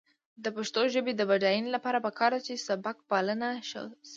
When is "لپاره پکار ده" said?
1.75-2.41